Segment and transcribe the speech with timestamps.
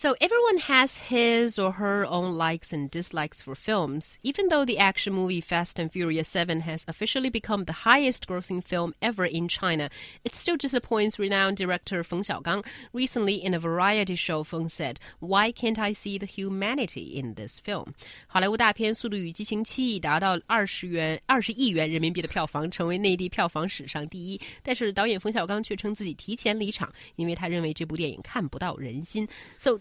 [0.00, 4.18] So everyone has his or her own likes and dislikes for films.
[4.22, 8.62] Even though the action movie Fast and Furious 7 has officially become the highest grossing
[8.62, 9.88] film ever in China,
[10.22, 12.62] it still disappoints renowned director Feng Xiaogang.
[12.92, 17.58] Recently in a variety show, Feng said, "Why can't I see the humanity in this
[17.58, 17.94] film?"
[18.26, 24.38] 好莱坞大片《速度与激情七》达到二十元二十亿元人民币的票房，成为内地票房史上第一。
[24.62, 29.26] 但是导演冯小刚却称自己提前离场，因为他认为这部电影看不到人心。
[29.56, 29.80] So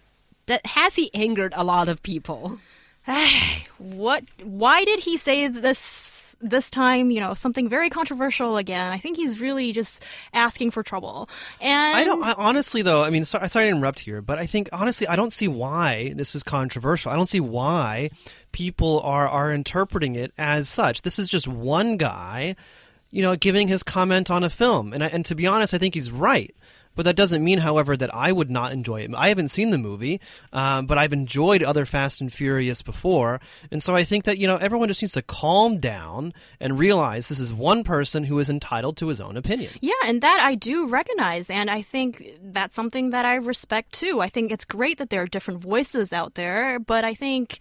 [0.51, 2.59] that has he angered a lot of people?
[3.79, 4.25] what?
[4.43, 7.13] Why did he say this this time?
[7.13, 8.93] You know, something very controversial again.
[8.93, 10.03] I think he's really just
[10.35, 11.29] asking for trouble.
[11.61, 13.05] And I don't I, honestly though.
[13.05, 16.15] I mean, sorry, sorry to interrupt here, but I think honestly, I don't see why
[16.17, 17.13] this is controversial.
[17.13, 18.11] I don't see why
[18.51, 21.03] people are are interpreting it as such.
[21.03, 22.57] This is just one guy,
[23.13, 25.79] you know, giving his comment on a film, and I, and to be honest, I
[25.79, 26.53] think he's right.
[26.97, 29.11] But that doesn't mean, however, that I would not enjoy it.
[29.15, 30.21] I haven't seen the movie,
[30.53, 33.41] um, but I've enjoyed other Fast and Furious before.
[33.71, 37.29] And so I think that, you know, everyone just needs to calm down and realize
[37.29, 39.73] this is one person who is entitled to his own opinion.
[39.81, 41.49] Yeah, and that I do recognize.
[41.49, 44.21] And I think that's something that I respect too.
[44.21, 47.59] I think it's great that there are different voices out there, but I think.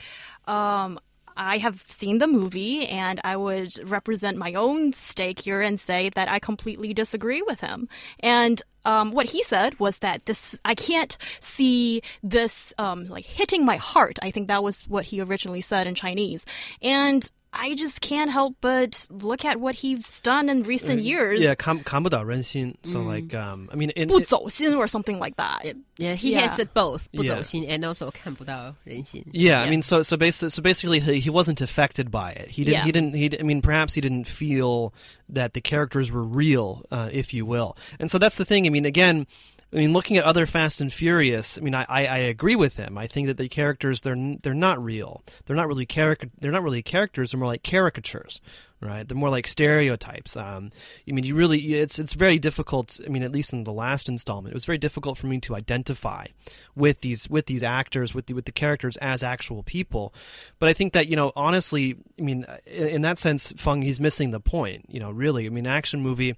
[0.47, 0.99] Um,
[1.37, 6.09] I have seen the movie and I would represent my own stake here and say
[6.15, 7.87] that I completely disagree with him.
[8.19, 13.65] And um, what he said was that this I can't see this um, like hitting
[13.65, 14.17] my heart.
[14.21, 16.45] I think that was what he originally said in Chinese,
[16.81, 21.40] and I just can't help but look at what he's done in recent years.
[21.40, 22.74] Yeah, 看看不到人心.
[22.82, 25.72] So like, um, I mean, in, 不走心 or something like that.
[25.96, 26.48] Yeah, he Yeah.
[26.48, 27.36] has said both, 不 Yeah.
[27.36, 29.24] 走心 and also 看不到人心.
[29.32, 32.48] Yeah, I mean, so so basically, so basically, he, he wasn't affected by it.
[32.50, 32.72] He didn't.
[32.74, 32.84] Yeah.
[32.86, 33.14] He didn't.
[33.14, 33.38] He.
[33.38, 34.92] I mean, perhaps he didn't feel
[35.28, 37.76] that the characters were real, uh, if you will.
[38.00, 38.66] And so that's the thing.
[38.66, 39.26] I mean, again.
[39.71, 42.77] I mean, looking at other Fast and Furious, I mean, I, I, I agree with
[42.77, 42.97] him.
[42.97, 45.23] I think that the characters they're they're not real.
[45.45, 47.31] They're not really caric- They're not really characters.
[47.31, 48.41] They're more like caricatures,
[48.81, 49.07] right?
[49.07, 50.37] They're more like stereotypes.
[50.37, 50.71] Um,
[51.07, 52.99] I mean, you really it's it's very difficult.
[53.05, 55.55] I mean, at least in the last installment, it was very difficult for me to
[55.55, 56.27] identify
[56.75, 60.13] with these with these actors with the with the characters as actual people.
[60.59, 63.99] But I think that you know, honestly, I mean, in, in that sense, Fung he's
[63.99, 64.85] missing the point.
[64.87, 66.35] You know, really, I mean, action movie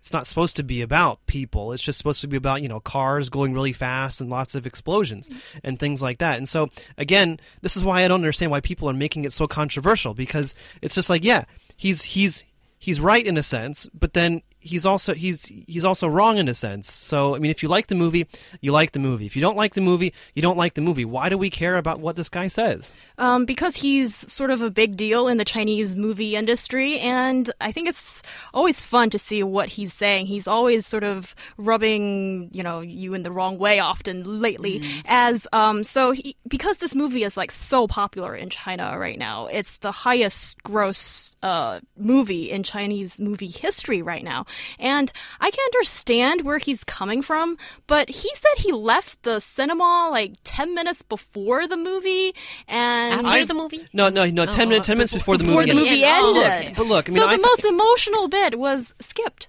[0.00, 1.72] it's not supposed to be about people.
[1.72, 4.66] It's just supposed to be about, you know, cars going really fast and lots of
[4.66, 5.28] explosions
[5.62, 6.38] and things like that.
[6.38, 9.46] And so, again, this is why I don't understand why people are making it so
[9.46, 11.44] controversial because it's just like, yeah,
[11.80, 12.44] he's he's
[12.78, 16.54] he's right in a sense, but then he's also he's he's also wrong in a
[16.54, 16.92] sense.
[16.92, 18.26] So, I mean, if you like the movie,
[18.60, 19.26] you like the movie.
[19.26, 21.04] If you don't like the movie, you don't like the movie.
[21.04, 22.92] Why do we care about what this guy says?
[23.18, 27.72] Um, because he's sort of a big deal in the Chinese movie industry, and I
[27.72, 28.22] think it's
[28.54, 30.26] always fun to see what he's saying.
[30.26, 34.82] He's always sort of rubbing, you know, you in the wrong way often lately.
[35.06, 39.46] As um, so, he, because this movie is like so popular in China right now,
[39.46, 44.44] it's the highest gross uh, movie in Chinese movie history right now.
[44.78, 47.56] And I can understand where he's coming from,
[47.86, 52.34] but he said he left the cinema like 10 minutes before the movie.
[52.68, 53.86] And After the movie?
[53.92, 54.46] No, no, no.
[54.46, 55.84] Ten oh, minutes, ten minutes before the movie before movie.
[55.84, 56.44] the movie Oh, ended.
[56.44, 56.74] okay.
[56.76, 59.48] But look, I mean, so I the fe- most emotional bit was skipped.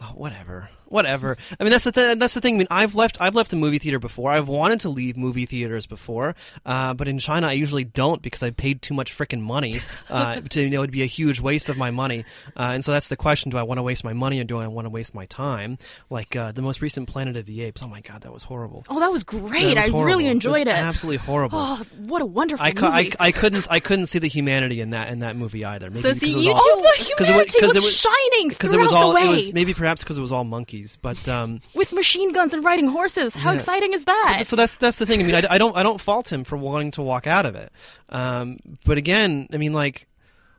[0.00, 1.36] Oh, whatever, whatever.
[1.58, 2.54] I mean, that's the th- that's the thing.
[2.54, 4.30] I mean, I've left I've left the movie theater before.
[4.32, 8.42] I've wanted to leave movie theaters before, uh, but in China, I usually don't because
[8.42, 9.80] I paid too much freaking money.
[10.08, 12.24] Uh, to you know, it'd be a huge waste of my money.
[12.56, 14.58] Uh, and so that's the question: Do I want to waste my money or do
[14.58, 15.78] I want to waste my time?
[16.10, 17.82] Like uh, the most recent Planet of the Apes.
[17.82, 18.84] Oh my god, that was horrible.
[18.88, 19.74] Oh, that was That great.
[19.76, 20.68] was I really enjoyed it.
[20.68, 21.58] Absolutely horrible.
[21.60, 23.16] Oh, what a wonderful I, cou- I, movie.
[23.18, 25.90] I couldn't I couldn't see the humanity in that in that movie either.
[25.90, 28.72] Maybe So see, you all- oh, the it humanity 'cause was, it was- shining because
[28.72, 29.22] it was all the way.
[29.24, 32.62] it was maybe perhaps because it was all monkeys, but um, With machine guns and
[32.64, 33.34] riding horses.
[33.34, 33.56] How Yeah.
[33.56, 34.42] exciting is that?
[34.44, 35.20] so that's that's the thing.
[35.20, 37.54] I mean, I, I don't I don't fault him for wanting to walk out of
[37.54, 37.72] it.
[38.10, 40.06] Um, but again, I mean, like,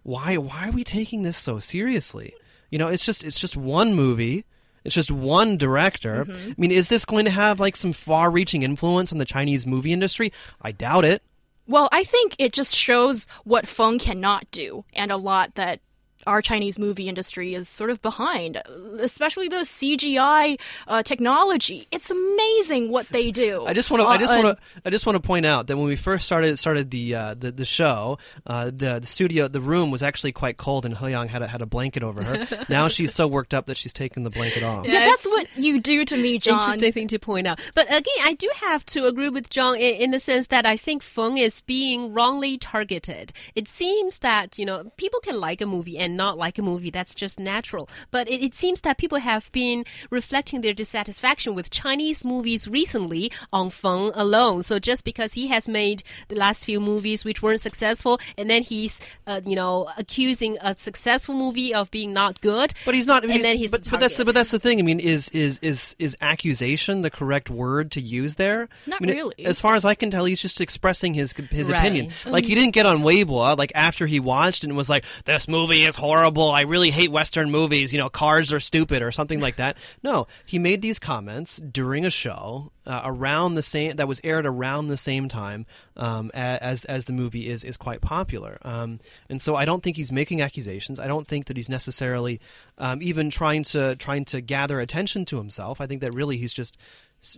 [0.03, 2.33] why why are we taking this so seriously?
[2.71, 4.44] You know, it's just it's just one movie.
[4.83, 6.24] It's just one director.
[6.25, 6.51] Mm-hmm.
[6.51, 9.91] I mean, is this going to have like some far-reaching influence on the Chinese movie
[9.91, 10.31] industry?
[10.62, 11.21] I doubt it.
[11.68, 15.81] Well, I think it just shows what Feng cannot do, and a lot that
[16.27, 18.62] our Chinese movie industry is sort of behind,
[19.00, 21.88] especially the CGI uh, technology.
[21.91, 23.65] It's amazing what they do.
[23.65, 24.07] I just want to.
[24.07, 24.81] I just Uh, want to.
[24.85, 27.51] I just want to point out that when we first started started the uh, the,
[27.51, 31.29] the show, uh, the the studio, the room was actually quite cold, and He Yang
[31.29, 32.65] had a, had a blanket over her.
[32.69, 34.85] now she's so worked up that she's taken the blanket off.
[34.88, 36.59] yeah, that's what you do to me, John.
[36.59, 37.59] Interesting thing to point out.
[37.74, 40.75] But again, I do have to agree with John in, in the sense that I
[40.77, 43.31] think Feng is being wrongly targeted.
[43.56, 46.89] It seems that, you know, people can like a movie and not like a movie.
[46.89, 47.87] That's just natural.
[48.11, 53.31] But it, it seems that people have been reflecting their dissatisfaction with Chinese movies recently
[53.53, 54.63] on Feng alone.
[54.63, 58.63] So just because he has made the last few movies which weren't successful, and then
[58.63, 62.73] he's, uh, you know, accusing a successful movie of being not good.
[62.85, 63.23] But he's not.
[63.23, 64.79] And he's- then he's but, the but that's the, but that's the thing.
[64.79, 68.67] I mean, is is is is accusation the correct word to use there?
[68.85, 69.45] Not I mean, really.
[69.45, 71.79] As far as I can tell, he's just expressing his his Right.
[71.79, 72.11] opinion.
[72.25, 75.83] Like he didn't get on Weibo like after he watched and was like, "This movie
[75.85, 76.06] is horrible.
[76.12, 77.92] I really hate Western movies.
[77.94, 82.06] You know, cars are stupid or something like that." No, he made these comments during
[82.06, 85.65] a show uh, around the same that was aired around the same time
[85.98, 88.57] um, as as the movie is is quite popular.
[88.62, 89.00] Um,
[89.30, 91.00] and so I don't think he's making accusations.
[91.00, 92.39] I don't think that he's necessarily
[92.77, 95.81] um, even trying to trying to gather attention to himself.
[95.81, 96.77] I think that really he's just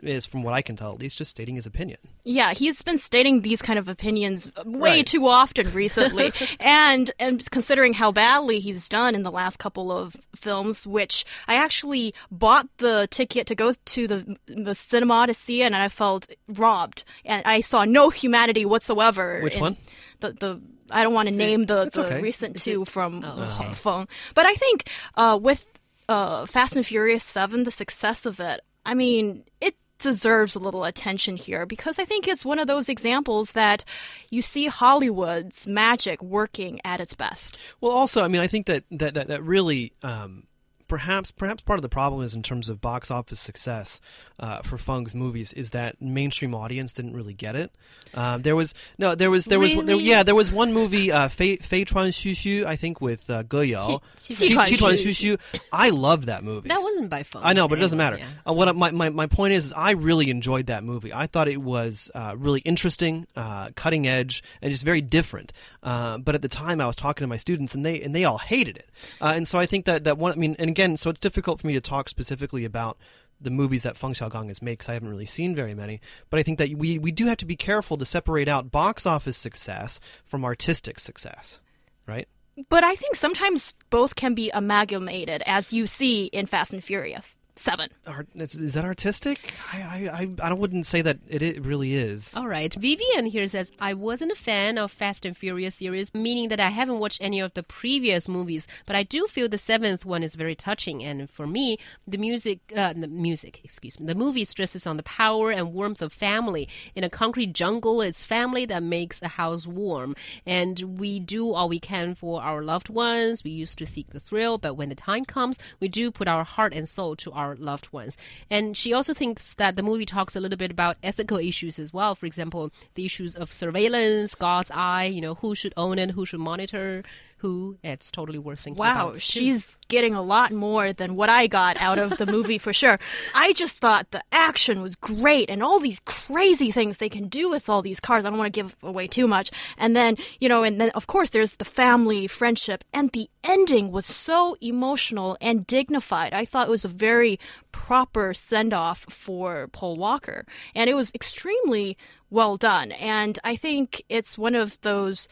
[0.04, 1.98] is from what I can tell at least just stating his opinion.
[2.24, 5.08] Yeah, he's been stating these kind of opinions way Right.
[5.08, 6.32] too often recently.
[6.60, 11.56] and and considering how badly he's done in the last couple of films, which I
[11.56, 16.28] actually bought the ticket to go to the the cinema to see and I felt
[16.48, 17.04] robbed.
[17.26, 19.40] And I saw no humanity whatsoever.
[19.42, 19.78] Which in one?
[20.20, 20.62] The the
[20.92, 22.22] I don't want to name the, the okay.
[22.22, 24.08] recent two from Oh, Hong Feng.
[24.34, 25.68] But I think uh, with
[26.10, 30.84] uh, Fast and Furious 7, the success of it, I mean, it deserves a little
[30.84, 33.86] attention here because I think it's one of those examples that
[34.32, 37.60] you see Hollywood's magic working at its best.
[37.82, 39.94] Well, also, I mean, I think that that that, that really.
[40.02, 40.48] Um,
[40.90, 44.02] Perhaps, perhaps part of the problem is in terms of box office success
[44.40, 47.72] uh, for Fung's movies is that mainstream audience didn't really get it.
[48.14, 51.30] Um, there was no, there was there was there, yeah, there was one movie, uh,
[51.30, 54.02] Fei Fei Chuan Xu Xu, I think with uh, Ge Yao.
[54.18, 55.38] Qi- Chuan Xu.
[55.38, 55.38] Xu.
[55.72, 56.70] I love that movie.
[56.70, 57.42] That wasn't by Feng.
[57.46, 58.18] I know, but it doesn't matter.
[58.18, 58.30] yeah.
[58.48, 61.14] Uh, what my, my my point is, is, I really enjoyed that movie.
[61.14, 65.54] I thought it was uh, really interesting, uh, cutting edge, and just very different.
[65.84, 68.26] Uh, but at the time, I was talking to my students, and they and they
[68.26, 68.90] all hated it.
[69.22, 70.32] Uh, and so I think that that one.
[70.32, 72.98] I mean, and again, so it's difficult for me to talk specifically about
[73.42, 76.00] the movies that Feng Xiaogang has made because I haven't really seen very many.
[76.30, 79.06] But I think that we we do have to be careful to separate out box
[79.06, 81.60] office success from artistic success,
[82.08, 82.30] right?
[82.70, 87.36] But I think sometimes both can be amalgamated, as you see in Fast and Furious
[87.60, 87.90] 7.
[88.08, 89.54] Art, is, that artistic?
[89.74, 92.34] I I I, I wouldn't say that it, it really is.
[92.34, 92.74] All right.
[92.74, 96.70] Vivian here says, I wasn't a fan of Fast and Furious series, meaning that I
[96.70, 100.36] haven't watched any of the previous movies, but I do feel the seventh one is
[100.36, 101.04] very touching.
[101.04, 101.78] And for me,
[102.08, 106.02] the music, uh, the music, excuse me, the movie stresses on the power and warmth
[106.02, 106.68] of family.
[106.96, 110.16] In a concrete jungle, it's family that makes a house warm.
[110.46, 113.44] And we do all we can for our loved ones.
[113.44, 116.46] We used to seek the thrill, but when the time comes, we do put our
[116.46, 118.18] heart and soul to our loved ones.
[118.50, 121.94] And she also thinks that the movie talks a little bit about ethical issues as
[121.94, 122.16] well.
[122.16, 126.26] For example, the issues of surveillance, God's eye, you know, who should own it, who
[126.26, 127.04] should monitor,
[127.40, 127.78] who.
[127.84, 129.14] It's totally worth thinking Wow, about.
[129.14, 132.74] Wow, she's getting a lot more than what I got out of the movie for
[132.74, 133.00] sure.
[133.34, 137.50] I just thought the action was great and all these crazy things they can do
[137.50, 138.24] with all these cars.
[138.24, 139.52] I don't want to give away too much.
[139.78, 143.92] And then, you know, and then of course there's the family, friendship, and the ending
[143.92, 146.34] was so emotional and dignified.
[146.34, 147.40] I thought it was a very
[147.72, 150.46] proper send off for Paul Walker.
[150.76, 151.98] And it was extremely
[152.30, 152.92] well done.
[152.92, 155.28] And I think it's one of those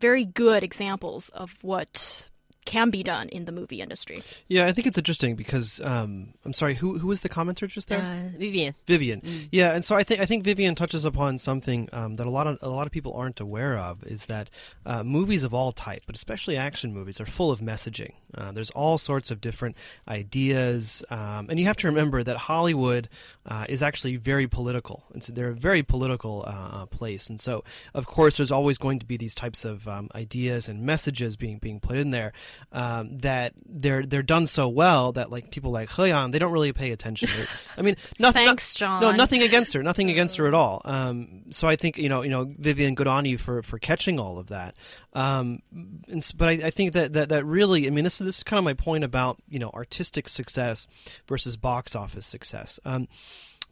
[0.00, 2.28] very good examples of what
[2.68, 4.22] can be done in the movie industry.
[4.46, 7.88] Yeah, I think it's interesting because um, I'm sorry, who who was the commenter just
[7.88, 7.98] there?
[7.98, 8.74] Uh, Vivian.
[8.86, 9.22] Vivian.
[9.50, 12.46] Yeah, and so I think I think Vivian touches upon something um, that a lot
[12.46, 14.50] of a lot of people aren't aware of is that
[14.84, 18.12] uh, movies of all type, but especially action movies, are full of messaging.
[18.36, 19.74] Uh, there's all sorts of different
[20.06, 23.08] ideas, um, and you have to remember that Hollywood
[23.46, 25.04] uh, is actually very political.
[25.14, 28.76] And so they're a very political uh, uh, place, and so of course there's always
[28.76, 32.34] going to be these types of um, ideas and messages being being put in there
[32.72, 36.52] um, that they're they're done so well that like people like He Yan, they don't
[36.52, 37.28] really pay attention.
[37.76, 38.46] I mean, nothing.
[38.46, 39.00] Thanks, John.
[39.00, 39.82] No, nothing against her.
[39.82, 40.82] Nothing against her at all.
[40.84, 44.18] Um, so I think you know, you know, Vivian, good on you for, for catching
[44.18, 44.74] all of that.
[45.14, 45.62] Um,
[46.08, 48.42] and, but I, I think that, that that really, I mean, this is this is
[48.42, 50.86] kind of my point about you know artistic success
[51.26, 52.78] versus box office success.
[52.84, 53.08] Um,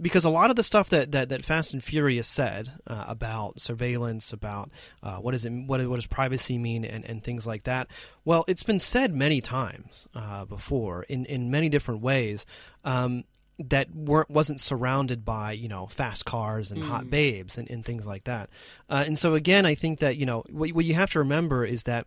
[0.00, 3.60] because a lot of the stuff that, that, that Fast and Furious said uh, about
[3.60, 4.70] surveillance, about
[5.02, 7.88] uh, what, is it, what, what does privacy mean, and, and things like that,
[8.24, 12.46] well, it's been said many times uh, before in, in many different ways.
[12.84, 13.24] Um,
[13.58, 16.86] that weren't wasn't surrounded by you know fast cars and mm.
[16.86, 18.50] hot babes and, and things like that,
[18.90, 21.64] uh, and so again, I think that you know what, what you have to remember
[21.64, 22.06] is that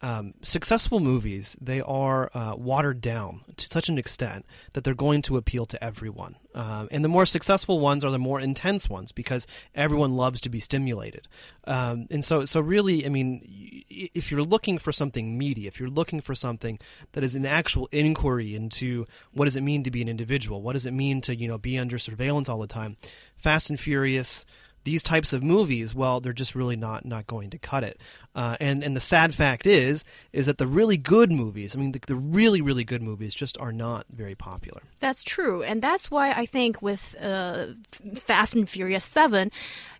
[0.00, 5.22] um, successful movies they are uh, watered down to such an extent that they're going
[5.22, 6.36] to appeal to everyone.
[6.54, 10.48] Um, and the more successful ones are the more intense ones because everyone loves to
[10.48, 11.28] be stimulated.
[11.66, 15.88] Um, and so so really i mean if you're looking for something meaty if you're
[15.88, 16.78] looking for something
[17.12, 20.74] that is an actual inquiry into what does it mean to be an individual what
[20.74, 22.96] does it mean to you know be under surveillance all the time
[23.36, 24.44] fast and furious
[24.84, 28.00] these types of movies, well, they're just really not not going to cut it.
[28.34, 31.92] Uh, and and the sad fact is, is that the really good movies, I mean,
[31.92, 34.82] the, the, really really good movies, just are not very popular.
[35.00, 37.68] That's true, and that's why I think with uh,
[38.14, 39.50] Fast and Furious Seven,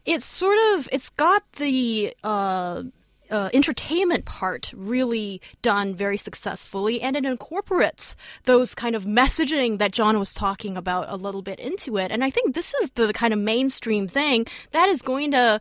[0.06, 2.84] it's sort of it's got the uh,
[3.30, 9.92] uh, entertainment part really done very successfully, and it incorporates those kind of messaging that
[9.92, 12.10] John was talking about a little bit into it.
[12.10, 15.60] And I think this is the kind of mainstream thing that is going to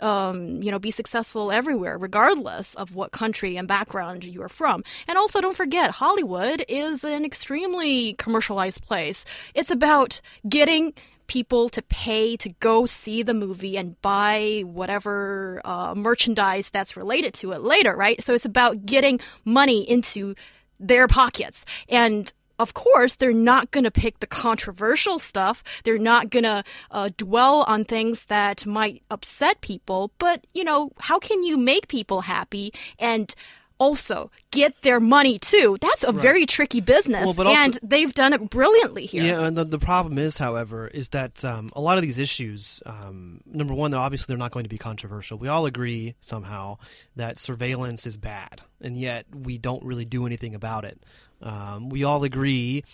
[0.00, 4.84] um, you know, be successful everywhere, regardless of what country and background you are from.
[5.08, 9.24] And also, don't forget, Hollywood is an extremely commercialized place.
[9.54, 10.92] It's about getting
[11.26, 17.34] people to pay to go see the movie and buy whatever uh, merchandise that's related
[17.34, 18.22] to it later, right?
[18.22, 20.34] So it's about getting money into
[20.78, 21.64] their pockets.
[21.88, 25.62] And of course, they're not going to pick the controversial stuff.
[25.84, 30.10] They're not going to uh, dwell on things that might upset people.
[30.18, 33.34] But, you know, how can you make people happy and
[33.78, 35.76] also get their money too.
[35.80, 36.22] That's a right.
[36.22, 39.24] very tricky business, well, and they've done it brilliantly here.
[39.24, 42.82] Yeah, and the, the problem is, however, is that um, a lot of these issues,
[42.86, 45.38] um, number one, they're obviously they're not going to be controversial.
[45.38, 46.78] We all agree somehow
[47.16, 51.00] that surveillance is bad, and yet we don't really do anything about it.
[51.42, 52.84] Um, we all agree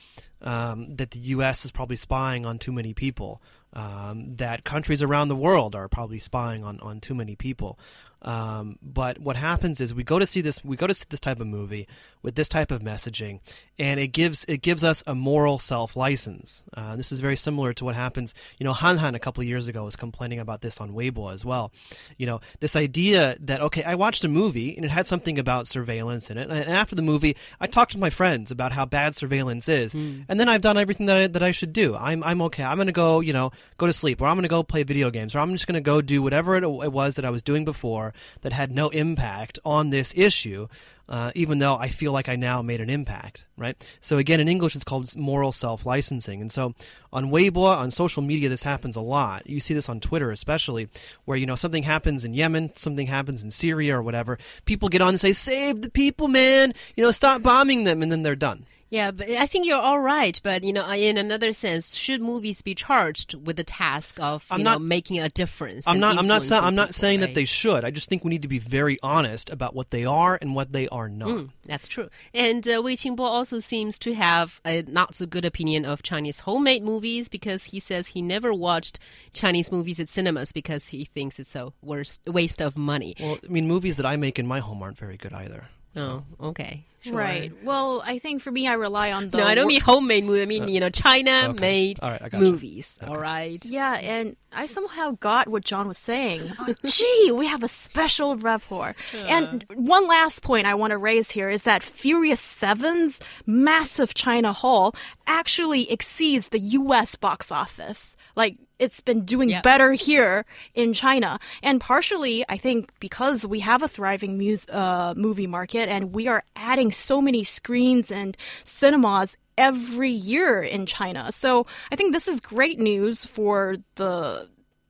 [0.41, 1.65] um, that the U.S.
[1.65, 3.41] is probably spying on too many people.
[3.75, 7.79] Um, that countries around the world are probably spying on, on too many people.
[8.23, 11.21] Um, but what happens is we go to see this we go to see this
[11.21, 11.89] type of movie
[12.23, 13.41] with this type of messaging,
[13.79, 16.63] and it gives it gives us a moral self license.
[16.77, 18.35] Uh, this is very similar to what happens.
[18.59, 21.45] You know, Han Han a couple years ago was complaining about this on Weibo as
[21.45, 21.73] well.
[22.17, 25.67] You know, this idea that okay, I watched a movie and it had something about
[25.67, 29.17] surveillance in it, and after the movie, I talked to my friends about how bad
[29.17, 30.25] surveillance is, mm.
[30.29, 31.97] and then I've done everything that I, that I should do.
[31.97, 32.65] I'm I'm okay.
[32.65, 35.35] I'm gonna go you know go to sleep, or I'm gonna go play video games,
[35.35, 38.15] or I'm just gonna go do whatever it, it was that I was doing before
[38.43, 40.69] that had no impact on this issue,
[41.13, 43.77] uh, even though I feel like I now made an impact, right?
[44.01, 46.41] So again, in English, it's called moral self-licensing.
[46.41, 46.75] And so
[47.13, 49.47] on Weibo, on social media, this happens a lot.
[49.47, 50.89] You see this on Twitter, especially,
[51.27, 54.39] where you know something happens in Yemen, something happens in Syria or whatever.
[54.65, 56.73] People get on and say, "Save the people, man!
[56.97, 58.65] You know, stop bombing them," and then they're done.
[58.93, 60.39] Yeah, but I think you're all right.
[60.43, 64.57] But you know, in another sense, should movies be charged with the task of you
[64.57, 65.89] I'm know not, making a difference?
[65.89, 66.19] I'm not.
[66.19, 66.45] I'm not.
[66.45, 67.29] Sa- I'm not saying right?
[67.29, 67.87] that they should.
[67.87, 70.73] I just think we need to be very honest about what they are and what
[70.73, 71.31] they are not.
[71.31, 72.11] Mm, that's true.
[72.35, 76.41] And uh, Wei Qingbo also seems to have a not so good opinion of Chinese
[76.41, 78.99] homemade movies because he says he never watched
[79.33, 83.15] Chinese movies at cinemas because he thinks it's a worst waste of money.
[83.19, 85.69] Well, I mean, movies that I make in my home aren't very good either.
[85.95, 86.25] So.
[86.41, 86.85] Oh, okay.
[87.03, 87.15] Sure.
[87.15, 87.53] Right.
[87.65, 89.39] Well, I think for me, I rely on the.
[89.39, 90.43] No, I don't mean homemade movie.
[90.43, 92.39] I mean, uh, you know, China-made okay.
[92.39, 92.97] movies.
[93.03, 93.11] Okay.
[93.11, 93.65] All right.
[93.65, 96.53] Yeah, and I somehow got what John was saying.
[96.61, 98.95] oh, gee, we have a special rapport.
[99.13, 99.17] Uh.
[99.17, 104.53] And one last point I want to raise here is that Furious 7's massive China
[104.53, 104.95] haul
[105.27, 107.17] actually exceeds the U.S.
[107.17, 108.15] box office.
[108.37, 111.39] Like, it's been doing better here in China.
[111.63, 116.27] And partially, I think, because we have a thriving mus- uh, movie market and we
[116.27, 121.31] are adding so many screens and cinemas every year in China.
[121.31, 124.49] So I think this is great news for the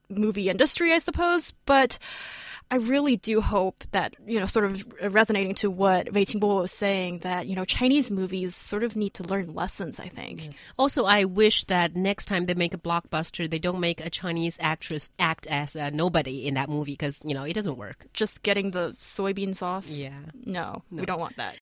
[0.08, 1.52] movie industry, I suppose.
[1.66, 1.98] But
[2.72, 4.82] I really do hope that, you know, sort of
[5.14, 9.12] resonating to what Wei Qingbo was saying, that, you know, Chinese movies sort of need
[9.12, 10.46] to learn lessons, I think.
[10.46, 10.52] Yeah.
[10.78, 14.56] Also, I wish that next time they make a blockbuster, they don't make a Chinese
[14.58, 18.06] actress act as a nobody in that movie because, you know, it doesn't work.
[18.14, 19.90] Just getting the soybean sauce?
[19.90, 20.18] Yeah.
[20.46, 21.00] No, no.
[21.02, 21.58] we don't want that.